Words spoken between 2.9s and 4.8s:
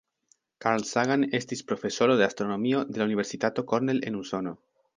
de la Universitato Cornell en Usono.